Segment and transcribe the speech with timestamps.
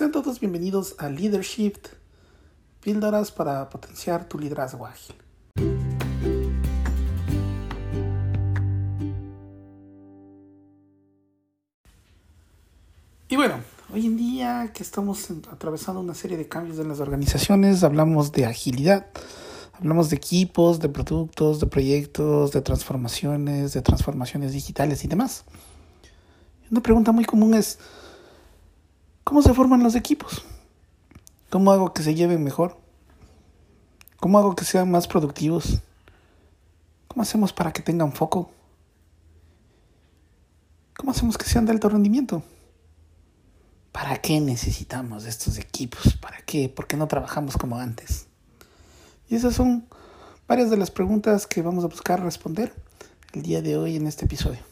[0.00, 1.74] Sean todos bienvenidos a Leadership,
[2.82, 5.14] píldoras para potenciar tu liderazgo ágil.
[13.28, 13.60] Y bueno,
[13.92, 18.46] hoy en día que estamos atravesando una serie de cambios en las organizaciones, hablamos de
[18.46, 19.06] agilidad,
[19.74, 25.44] hablamos de equipos, de productos, de proyectos, de transformaciones, de transformaciones digitales y demás.
[26.70, 27.78] Una pregunta muy común es,
[29.30, 30.42] ¿Cómo se forman los equipos?
[31.50, 32.76] ¿Cómo hago que se lleven mejor?
[34.18, 35.82] ¿Cómo hago que sean más productivos?
[37.06, 38.50] ¿Cómo hacemos para que tengan foco?
[40.96, 42.42] ¿Cómo hacemos que sean de alto rendimiento?
[43.92, 46.16] ¿Para qué necesitamos estos equipos?
[46.16, 46.68] ¿Para qué?
[46.68, 48.26] ¿Por qué no trabajamos como antes?
[49.28, 49.86] Y esas son
[50.48, 52.74] varias de las preguntas que vamos a buscar responder
[53.32, 54.69] el día de hoy en este episodio.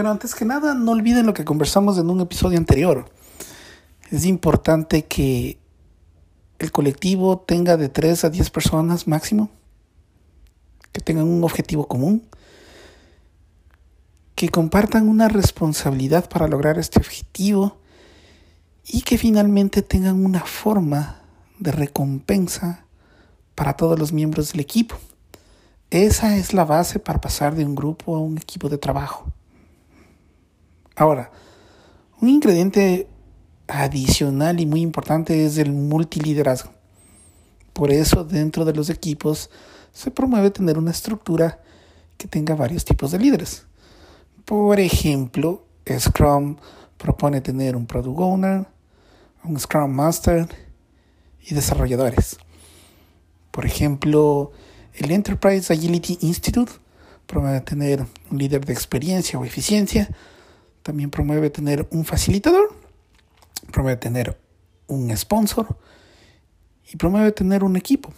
[0.00, 3.04] Bueno, antes que nada, no olviden lo que conversamos en un episodio anterior.
[4.10, 5.58] Es importante que
[6.58, 9.50] el colectivo tenga de 3 a 10 personas máximo,
[10.92, 12.26] que tengan un objetivo común,
[14.34, 17.76] que compartan una responsabilidad para lograr este objetivo
[18.86, 21.20] y que finalmente tengan una forma
[21.58, 22.86] de recompensa
[23.54, 24.96] para todos los miembros del equipo.
[25.90, 29.30] Esa es la base para pasar de un grupo a un equipo de trabajo.
[31.00, 31.30] Ahora,
[32.20, 33.08] un ingrediente
[33.68, 36.72] adicional y muy importante es el multiliderazgo.
[37.72, 39.48] Por eso dentro de los equipos
[39.94, 41.58] se promueve tener una estructura
[42.18, 43.64] que tenga varios tipos de líderes.
[44.44, 46.56] Por ejemplo, Scrum
[46.98, 48.66] propone tener un Product Owner,
[49.42, 50.48] un Scrum Master
[51.40, 52.36] y desarrolladores.
[53.52, 54.52] Por ejemplo,
[54.92, 56.72] el Enterprise Agility Institute
[57.26, 60.10] promueve tener un líder de experiencia o eficiencia,
[60.82, 62.74] también promueve tener un facilitador,
[63.72, 64.40] promueve tener
[64.86, 65.76] un sponsor
[66.92, 68.12] y promueve tener un equipo.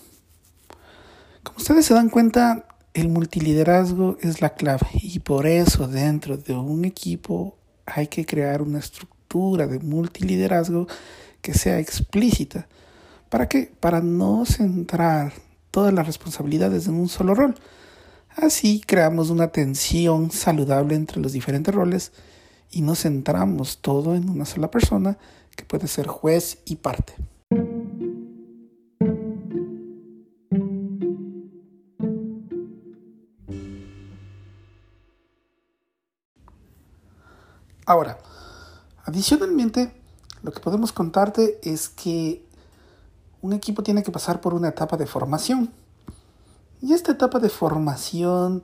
[1.42, 6.54] Como ustedes se dan cuenta, el multiliderazgo es la clave y por eso dentro de
[6.54, 7.56] un equipo
[7.86, 10.86] hay que crear una estructura de multiliderazgo
[11.40, 12.68] que sea explícita.
[13.28, 13.72] ¿Para qué?
[13.80, 15.32] Para no centrar
[15.70, 17.54] todas las responsabilidades en un solo rol.
[18.36, 22.12] Así creamos una tensión saludable entre los diferentes roles
[22.72, 25.18] y nos centramos todo en una sola persona
[25.54, 27.14] que puede ser juez y parte.
[37.84, 38.18] Ahora,
[39.04, 39.92] adicionalmente,
[40.42, 42.42] lo que podemos contarte es que
[43.42, 45.70] un equipo tiene que pasar por una etapa de formación.
[46.80, 48.62] Y esta etapa de formación,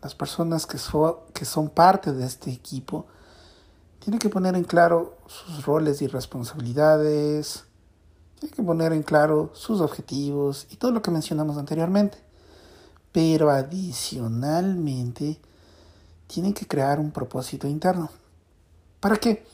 [0.00, 0.78] las personas que,
[1.34, 3.06] que son parte de este equipo,
[4.00, 7.64] tiene que poner en claro sus roles y responsabilidades,
[8.38, 12.18] tiene que poner en claro sus objetivos y todo lo que mencionamos anteriormente.
[13.12, 15.40] Pero adicionalmente,
[16.28, 18.10] tienen que crear un propósito interno.
[19.00, 19.44] ¿Para qué?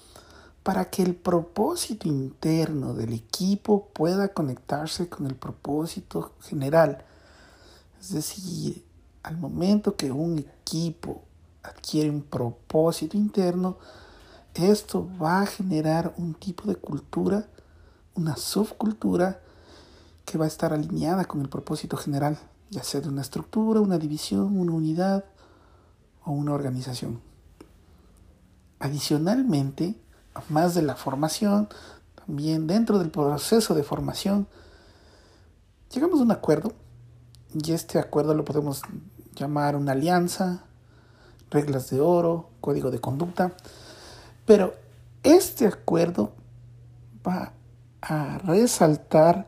[0.62, 7.04] Para que el propósito interno del equipo pueda conectarse con el propósito general.
[8.00, 8.84] Es decir,
[9.22, 11.22] al momento que un equipo
[11.62, 13.78] adquiere un propósito interno,
[14.54, 17.46] esto va a generar un tipo de cultura,
[18.14, 19.40] una subcultura
[20.24, 22.38] que va a estar alineada con el propósito general,
[22.70, 25.24] ya sea de una estructura, una división, una unidad
[26.24, 27.20] o una organización.
[28.78, 29.96] Adicionalmente,
[30.48, 31.68] más de la formación,
[32.14, 34.46] también dentro del proceso de formación,
[35.92, 36.72] llegamos a un acuerdo
[37.52, 38.82] y este acuerdo lo podemos
[39.34, 40.64] llamar una alianza,
[41.50, 43.52] reglas de oro, código de conducta,
[44.44, 44.74] pero
[45.22, 46.32] este acuerdo
[47.26, 47.52] va
[48.02, 49.46] a resaltar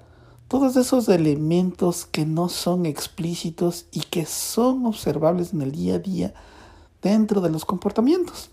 [0.48, 5.98] todos esos elementos que no son explícitos y que son observables en el día a
[5.98, 6.34] día
[7.02, 8.50] dentro de los comportamientos.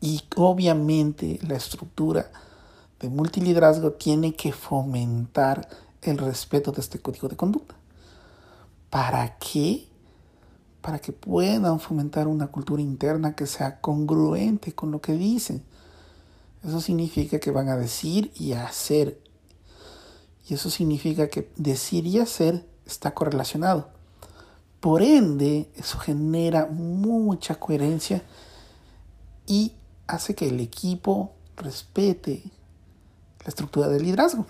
[0.00, 2.30] Y obviamente la estructura
[3.00, 5.68] de multiliderazgo tiene que fomentar
[6.02, 7.74] el respeto de este código de conducta.
[8.90, 9.87] ¿Para qué?
[10.88, 15.62] Para que puedan fomentar una cultura interna que sea congruente con lo que dicen.
[16.64, 19.20] Eso significa que van a decir y hacer.
[20.48, 23.90] Y eso significa que decir y hacer está correlacionado.
[24.80, 28.22] Por ende, eso genera mucha coherencia
[29.46, 29.74] y
[30.06, 32.44] hace que el equipo respete
[33.44, 34.46] la estructura del liderazgo.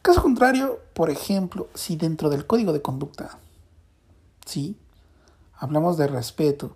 [0.00, 3.38] Caso contrario, por ejemplo, si dentro del código de conducta
[4.48, 4.78] Sí,
[5.58, 6.74] hablamos de respeto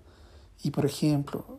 [0.63, 1.59] y por ejemplo,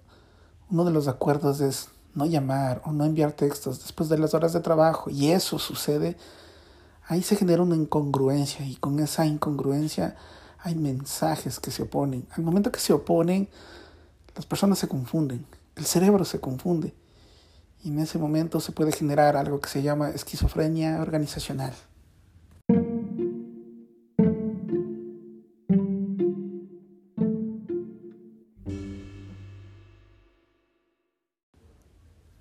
[0.69, 4.53] uno de los acuerdos es no llamar o no enviar textos después de las horas
[4.53, 6.15] de trabajo y eso sucede,
[7.07, 10.15] ahí se genera una incongruencia y con esa incongruencia
[10.59, 12.27] hay mensajes que se oponen.
[12.37, 13.49] Al momento que se oponen,
[14.35, 16.93] las personas se confunden, el cerebro se confunde
[17.83, 21.73] y en ese momento se puede generar algo que se llama esquizofrenia organizacional.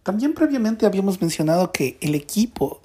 [0.02, 2.80] También previamente habíamos mencionado que el equipo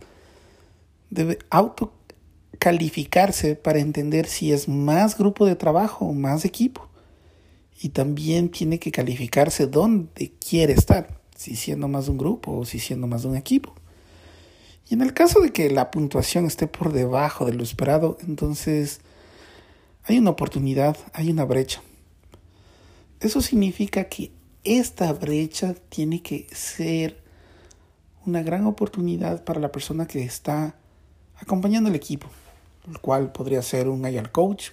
[1.10, 6.88] debe autocalificarse para entender si es más grupo de trabajo o más equipo.
[7.80, 12.66] Y también tiene que calificarse dónde quiere estar, si siendo más de un grupo o
[12.66, 13.74] si siendo más de un equipo.
[14.90, 19.02] Y en el caso de que la puntuación esté por debajo de lo esperado, entonces
[20.04, 21.82] hay una oportunidad, hay una brecha.
[23.20, 24.32] Eso significa que
[24.68, 27.22] esta brecha tiene que ser
[28.26, 30.76] una gran oportunidad para la persona que está
[31.38, 32.28] acompañando el equipo,
[32.88, 34.72] el cual podría ser un agile coach,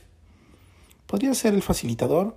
[1.07, 2.37] podría ser el facilitador,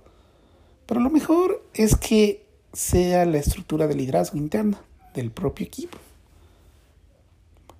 [0.86, 4.80] pero lo mejor es que sea la estructura de liderazgo interna
[5.14, 5.98] del propio equipo.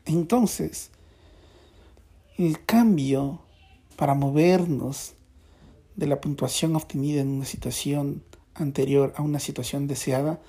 [0.05, 0.91] Entonces,
[2.37, 3.41] el cambio
[3.97, 5.15] para movernos
[5.95, 8.23] de la puntuación obtenida en una situación
[8.63, 10.41] anterior a una situación deseada,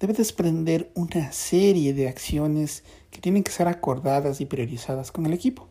[0.00, 5.32] debe desprender una serie de acciones que tienen que ser acordadas y priorizadas con el
[5.32, 5.68] equipo.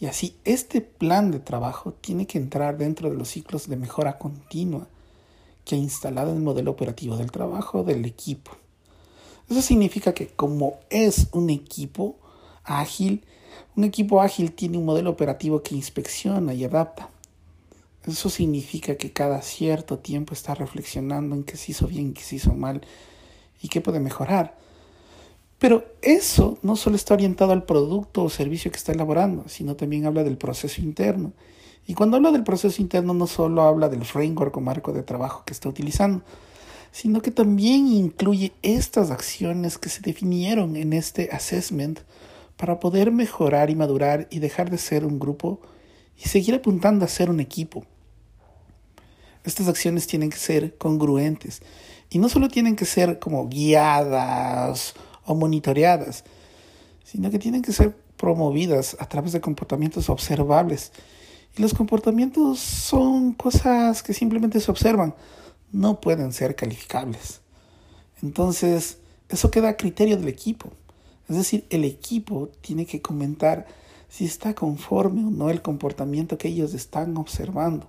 [0.00, 4.18] Y así este plan de trabajo tiene que entrar dentro de los ciclos de mejora
[4.18, 4.88] continua
[5.64, 8.50] que ha instalado el modelo operativo del trabajo del equipo.
[9.48, 12.16] Eso significa que como es un equipo
[12.64, 13.24] ágil,
[13.76, 17.10] un equipo ágil tiene un modelo operativo que inspecciona y adapta.
[18.06, 22.36] Eso significa que cada cierto tiempo está reflexionando en qué se hizo bien, qué se
[22.36, 22.82] hizo mal
[23.62, 24.56] y qué puede mejorar.
[25.58, 30.04] Pero eso no solo está orientado al producto o servicio que está elaborando, sino también
[30.04, 31.32] habla del proceso interno.
[31.86, 35.44] Y cuando habla del proceso interno no solo habla del framework o marco de trabajo
[35.46, 36.22] que está utilizando,
[36.92, 42.00] sino que también incluye estas acciones que se definieron en este assessment
[42.56, 45.60] para poder mejorar y madurar y dejar de ser un grupo
[46.16, 47.84] y seguir apuntando a ser un equipo.
[49.44, 51.62] Estas acciones tienen que ser congruentes
[52.10, 54.94] y no solo tienen que ser como guiadas
[55.24, 56.24] o monitoreadas,
[57.04, 60.92] sino que tienen que ser promovidas a través de comportamientos observables.
[61.56, 65.14] Y los comportamientos son cosas que simplemente se observan,
[65.72, 67.40] no pueden ser calificables.
[68.22, 68.98] Entonces,
[69.28, 70.70] eso queda a criterio del equipo.
[71.28, 73.66] Es decir, el equipo tiene que comentar
[74.08, 77.86] si está conforme o no el comportamiento que ellos están observando.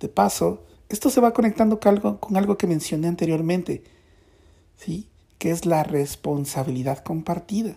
[0.00, 3.82] De paso, esto se va conectando con algo, que mencioné anteriormente,
[4.76, 5.08] ¿sí?
[5.38, 7.76] que es la responsabilidad compartida.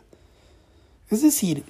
[1.09, 1.63] Es decir,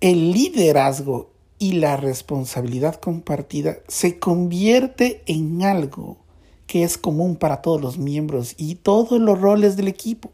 [0.00, 6.16] el liderazgo y la responsabilidad compartida se convierte en algo
[6.66, 10.32] que es común para todos los miembros y todos los roles del equipo,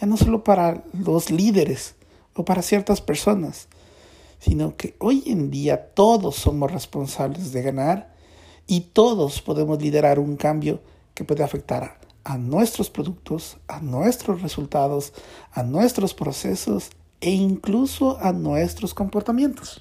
[0.00, 1.96] ya no solo para los líderes
[2.34, 3.66] o para ciertas personas,
[4.38, 8.09] sino que hoy en día todos somos responsables de ganar
[8.70, 10.80] y todos podemos liderar un cambio
[11.14, 15.12] que puede afectar a nuestros productos, a nuestros resultados,
[15.50, 19.80] a nuestros procesos e incluso a nuestros comportamientos.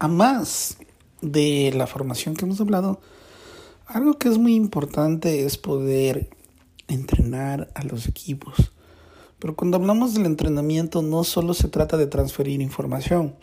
[0.00, 0.76] A más
[1.20, 3.00] de la formación que hemos hablado,
[3.86, 6.41] algo que es muy importante es poder
[6.92, 8.72] entrenar a los equipos.
[9.38, 13.34] Pero cuando hablamos del entrenamiento no solo se trata de transferir información.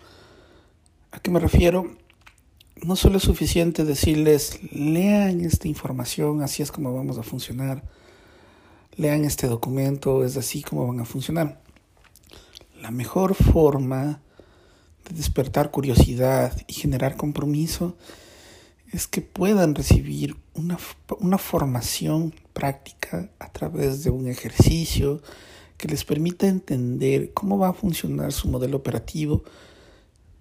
[1.11, 1.97] ¿A qué me refiero?
[2.81, 7.83] No solo es suficiente decirles, lean esta información, así es como vamos a funcionar.
[8.95, 11.61] Lean este documento, es así como van a funcionar.
[12.81, 14.21] La mejor forma
[15.09, 17.97] de despertar curiosidad y generar compromiso
[18.91, 20.77] es que puedan recibir una,
[21.19, 25.21] una formación práctica a través de un ejercicio
[25.77, 29.43] que les permita entender cómo va a funcionar su modelo operativo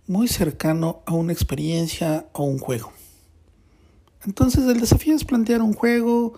[0.06, 2.92] muy cercano a una experiencia o un juego.
[4.26, 6.32] Entonces el desafío es plantear un juego,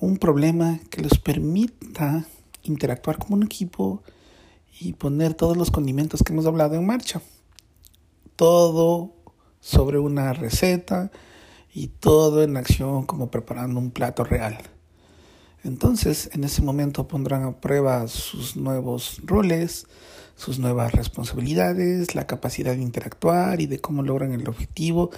[0.00, 2.26] un problema que les permita
[2.62, 4.02] interactuar como un equipo
[4.78, 7.22] y poner todos los condimentos que hemos hablado en marcha.
[8.36, 9.13] Todo
[9.64, 11.10] sobre una receta,
[11.72, 14.58] y todo en acción como preparando un plato real.
[15.64, 19.86] Entonces, en ese momento pondrán a prueba sus nuevos roles,
[20.36, 25.10] sus nuevas responsabilidades, la capacidad de interactuar y de cómo logran el objetivo.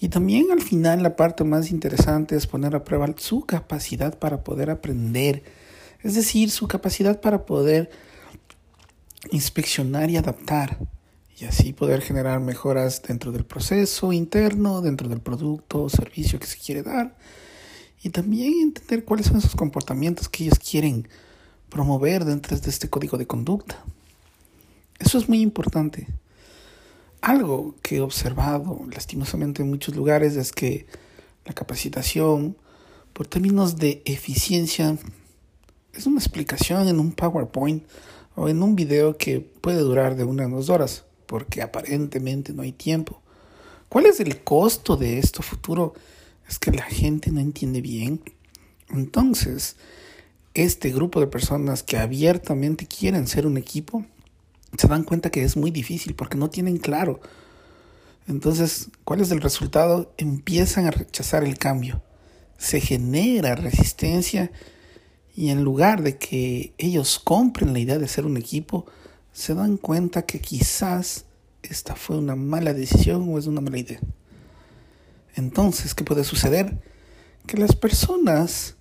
[0.00, 4.44] Y también al final la parte más interesante es poner a prueba su capacidad para
[4.44, 5.42] poder aprender,
[6.02, 7.90] es decir, su capacidad para poder
[9.32, 10.78] inspeccionar y adaptar
[11.40, 16.46] y así poder generar mejoras dentro del proceso interno, dentro del producto o servicio que
[16.46, 17.16] se quiere dar
[18.02, 21.08] y también entender cuáles son esos comportamientos que ellos quieren
[21.68, 23.82] promover dentro de este código de conducta.
[24.98, 26.08] Eso es muy importante.
[27.20, 30.86] Algo que he observado lastimosamente en muchos lugares es que
[31.44, 32.56] la capacitación,
[33.12, 34.96] por términos de eficiencia,
[35.92, 37.84] es una explicación en un PowerPoint
[38.34, 42.62] o en un video que puede durar de una a dos horas, porque aparentemente no
[42.62, 43.20] hay tiempo.
[43.90, 45.92] ¿Cuál es el costo de esto futuro?
[46.48, 48.22] Es que la gente no entiende bien.
[48.88, 49.76] Entonces,
[50.54, 54.06] este grupo de personas que abiertamente quieren ser un equipo,
[54.78, 57.20] se dan cuenta que es muy difícil porque no tienen claro.
[58.26, 60.14] Entonces, ¿cuál es el resultado?
[60.16, 62.02] Empiezan a rechazar el cambio.
[62.56, 64.50] Se genera resistencia
[65.36, 68.86] y en lugar de que ellos compren la idea de ser un equipo,
[69.38, 71.24] se dan cuenta que quizás
[71.62, 74.00] esta fue una mala decisión o es una mala idea.
[75.36, 76.82] Entonces, ¿qué puede suceder?
[77.46, 78.74] Que las personas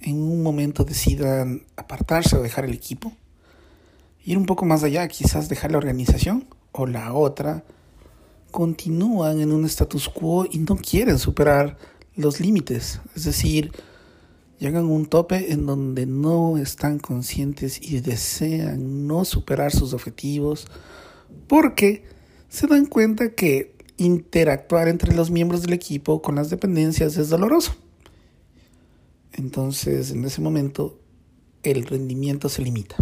[0.00, 3.12] en un momento decidan apartarse o dejar el equipo,
[4.24, 7.62] ir un poco más allá, quizás dejar la organización, o la otra,
[8.50, 11.78] continúan en un status quo y no quieren superar
[12.16, 13.70] los límites, es decir,
[14.60, 20.66] llegan a un tope en donde no están conscientes y desean no superar sus objetivos
[21.48, 22.04] porque
[22.48, 27.74] se dan cuenta que interactuar entre los miembros del equipo con las dependencias es doloroso.
[29.32, 30.98] Entonces, en ese momento,
[31.62, 32.96] el rendimiento se limita.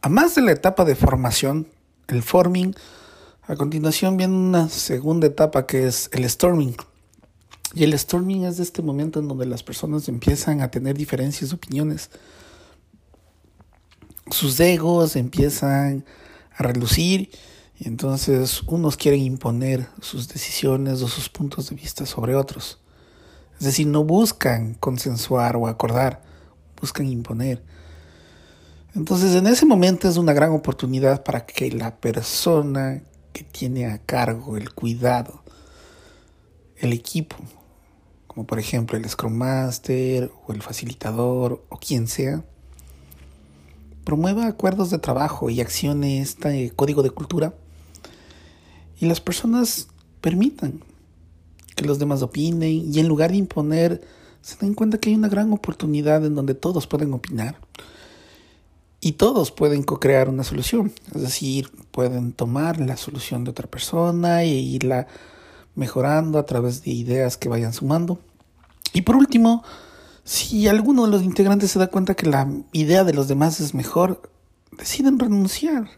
[0.00, 1.68] A más de la etapa de formación,
[2.08, 2.74] el forming,
[3.42, 6.74] a continuación viene una segunda etapa que es el storming,
[7.74, 11.50] y el storming es de este momento en donde las personas empiezan a tener diferencias
[11.50, 12.10] de opiniones.
[14.30, 16.04] Sus egos empiezan
[16.54, 17.30] a relucir
[17.78, 22.78] y entonces unos quieren imponer sus decisiones o sus puntos de vista sobre otros.
[23.58, 26.22] Es decir, no buscan consensuar o acordar,
[26.80, 27.62] buscan imponer.
[28.94, 33.02] Entonces en ese momento es una gran oportunidad para que la persona
[33.32, 35.42] que tiene a cargo el cuidado,
[36.76, 37.36] el equipo,
[38.34, 42.44] como por ejemplo el Scrum Master o el facilitador o quien sea,
[44.04, 47.54] promueva acuerdos de trabajo y accione este código de cultura
[49.00, 49.88] y las personas
[50.20, 50.80] permitan
[51.76, 54.02] que los demás opinen y en lugar de imponer
[54.40, 57.56] se den cuenta que hay una gran oportunidad en donde todos pueden opinar
[59.00, 64.42] y todos pueden co-crear una solución, es decir, pueden tomar la solución de otra persona
[64.42, 65.06] e irla
[65.74, 68.18] mejorando a través de ideas que vayan sumando.
[68.92, 69.62] Y por último,
[70.24, 73.74] si alguno de los integrantes se da cuenta que la idea de los demás es
[73.74, 74.30] mejor,
[74.76, 75.88] deciden renunciar.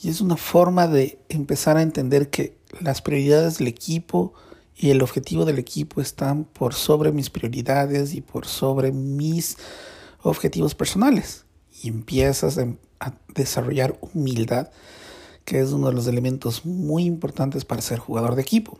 [0.00, 4.34] Y es una forma de empezar a entender que las prioridades del equipo
[4.76, 9.56] y el objetivo del equipo están por sobre mis prioridades y por sobre mis
[10.22, 11.46] objetivos personales.
[11.82, 14.70] Y empiezas a desarrollar humildad
[15.48, 18.78] que es uno de los elementos muy importantes para ser jugador de equipo.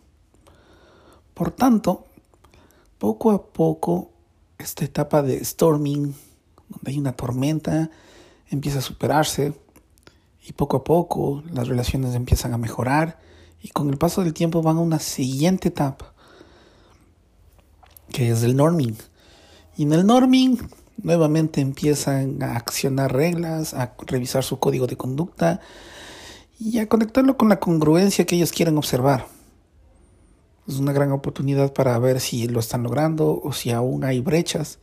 [1.33, 2.05] Por tanto,
[2.99, 4.11] poco a poco,
[4.59, 6.15] esta etapa de storming,
[6.69, 7.91] donde hay una tormenta,
[8.51, 9.55] empieza a superarse
[10.47, 13.19] y poco a poco las relaciones empiezan a mejorar
[13.63, 16.13] y con el paso del tiempo van a una siguiente etapa,
[18.13, 18.99] que es el norming.
[19.79, 20.59] Y en el norming
[20.99, 25.63] nuevamente empiezan a accionar reglas, a revisar su código de conducta
[26.59, 29.27] y a conectarlo con la congruencia que ellos quieren observar.
[30.67, 34.79] Es una gran oportunidad para ver si lo están logrando o si aún hay brechas.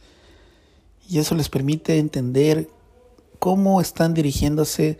[1.07, 2.69] Y eso les permite entender
[3.39, 4.97] cómo están dirigiéndose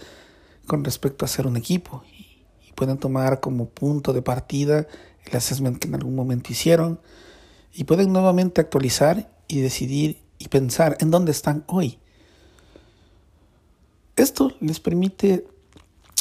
[0.67, 2.03] con respecto a ser un equipo.
[2.11, 4.85] Y pueden tomar como punto de partida
[5.25, 6.99] el assessment que en algún momento hicieron.
[7.73, 11.97] Y pueden nuevamente actualizar y decidir y pensar en dónde están hoy.
[14.15, 15.47] Esto les permite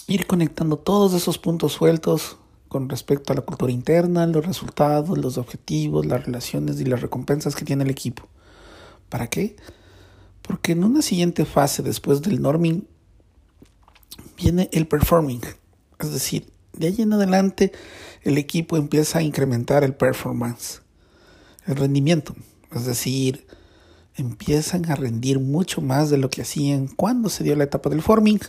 [0.07, 2.37] ir conectando todos esos puntos sueltos
[2.69, 7.55] con respecto a la cultura interna, los resultados, los objetivos, las relaciones y las recompensas
[7.55, 8.29] que tiene el equipo.
[9.09, 9.57] ¿Para qué?
[10.43, 12.83] Porque en una siguiente fase después del norming
[14.37, 15.41] viene el performing.
[16.01, 17.73] Es decir, de ahí en adelante
[18.23, 20.83] el equipo empieza a incrementar el performance,
[21.67, 22.35] el rendimiento.
[22.73, 23.47] Es decir,
[24.17, 28.03] empiezan a rendir mucho más de lo que hacían cuando se dio la etapa del
[28.03, 28.41] forming.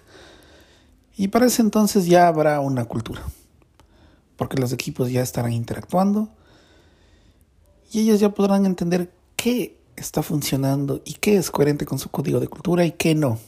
[1.18, 3.24] Y para ese entonces ya habrá una cultura.
[4.36, 6.30] Porque los equipos ya estarán interactuando.
[7.92, 12.40] Y ellos ya podrán entender qué está funcionando y qué es coherente con su código
[12.40, 13.40] de cultura y qué no.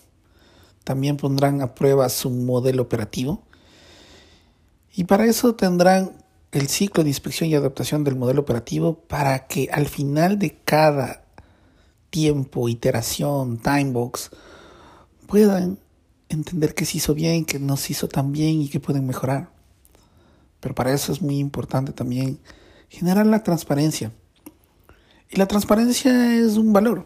[0.83, 3.43] También pondrán a prueba su modelo operativo.
[4.95, 9.69] Y para eso tendrán el ciclo de inspección y adaptación del modelo operativo para que
[9.71, 11.25] al final de cada
[12.09, 14.31] tiempo, iteración, timebox,
[15.27, 15.77] puedan
[16.29, 19.50] entender que se hizo bien, que no se hizo tan bien y que pueden mejorar.
[20.60, 22.39] Pero para eso es muy importante también
[22.89, 24.12] generar la transparencia.
[25.29, 27.05] Y la transparencia es un valor.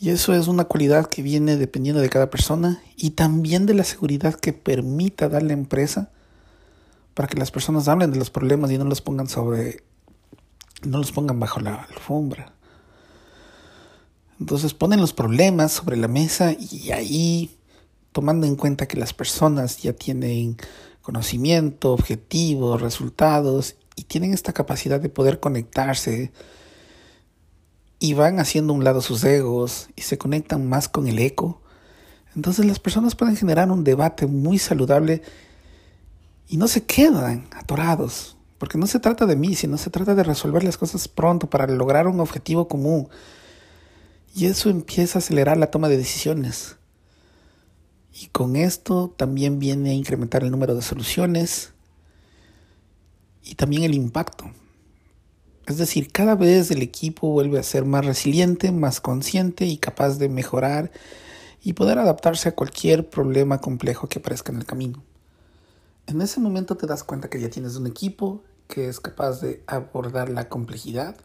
[0.00, 3.84] Y eso es una cualidad que viene dependiendo de cada persona y también de la
[3.84, 6.10] seguridad que permita dar la empresa
[7.14, 9.84] para que las personas hablen de los problemas y no los pongan sobre
[10.82, 12.52] no los pongan bajo la alfombra.
[14.42, 17.56] Entonces ponen los problemas sobre la mesa y ahí
[18.10, 20.56] tomando en cuenta que las personas ya tienen
[21.00, 26.32] conocimiento, objetivos, resultados y tienen esta capacidad de poder conectarse
[28.00, 31.62] y van haciendo un lado sus egos y se conectan más con el eco,
[32.34, 35.22] entonces las personas pueden generar un debate muy saludable
[36.48, 40.24] y no se quedan atorados, porque no se trata de mí, sino se trata de
[40.24, 43.08] resolver las cosas pronto para lograr un objetivo común.
[44.34, 46.76] Y eso empieza a acelerar la toma de decisiones.
[48.14, 51.72] Y con esto también viene a incrementar el número de soluciones
[53.42, 54.50] y también el impacto.
[55.66, 60.18] Es decir, cada vez el equipo vuelve a ser más resiliente, más consciente y capaz
[60.18, 60.90] de mejorar
[61.62, 65.02] y poder adaptarse a cualquier problema complejo que aparezca en el camino.
[66.06, 69.62] En ese momento te das cuenta que ya tienes un equipo que es capaz de
[69.66, 71.16] abordar la complejidad,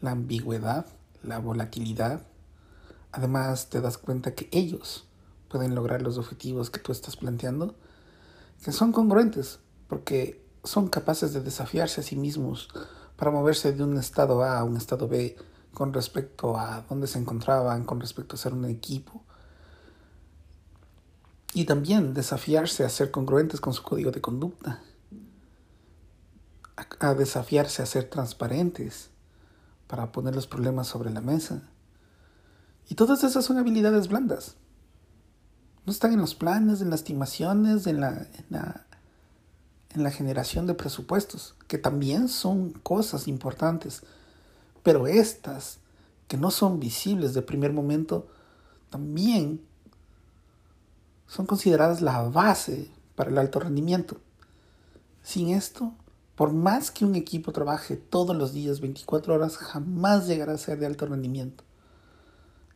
[0.00, 0.86] la ambigüedad,
[1.22, 2.22] la volatilidad.
[3.12, 5.06] Además te das cuenta que ellos
[5.48, 7.74] pueden lograr los objetivos que tú estás planteando,
[8.62, 12.68] que son congruentes, porque son capaces de desafiarse a sí mismos
[13.16, 15.36] para moverse de un estado A a un estado B
[15.72, 19.22] con respecto a dónde se encontraban, con respecto a ser un equipo.
[21.52, 24.82] Y también desafiarse a ser congruentes con su código de conducta,
[27.00, 29.10] a, desafiarse a ser transparentes
[29.86, 31.62] para poner los problemas sobre la mesa.
[32.88, 34.56] Y todas esas son habilidades blandas.
[35.84, 38.86] No están en los planes, en las estimaciones, en la, en la
[39.96, 44.02] en la generación de presupuestos, que también son cosas importantes,
[44.82, 45.78] pero estas,
[46.28, 48.28] que no son visibles de primer momento,
[48.90, 49.62] también
[51.26, 54.18] son consideradas la base para el alto rendimiento.
[55.22, 55.94] Sin esto,
[56.36, 60.78] por más que un equipo trabaje todos los días 24 horas, jamás llegará a ser
[60.78, 61.64] de alto rendimiento.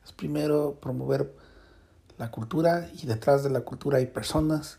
[0.05, 1.37] Es primero promover
[2.17, 4.79] la cultura y detrás de la cultura hay personas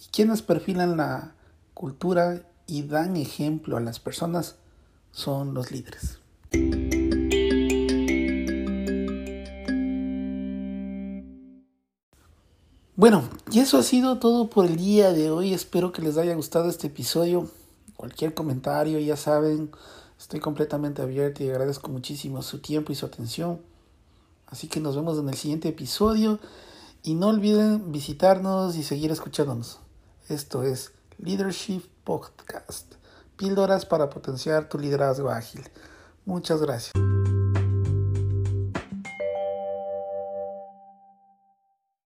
[0.00, 1.34] y quienes perfilan la
[1.74, 4.54] cultura y dan ejemplo a las personas
[5.10, 6.18] son los líderes.
[12.94, 15.52] Bueno, y eso ha sido todo por el día de hoy.
[15.52, 17.50] Espero que les haya gustado este episodio.
[18.02, 19.70] Cualquier comentario, ya saben,
[20.18, 23.60] estoy completamente abierto y agradezco muchísimo su tiempo y su atención.
[24.48, 26.40] Así que nos vemos en el siguiente episodio
[27.04, 29.78] y no olviden visitarnos y seguir escuchándonos.
[30.28, 32.92] Esto es Leadership Podcast.
[33.36, 35.62] Píldoras para potenciar tu liderazgo ágil.
[36.24, 37.11] Muchas gracias.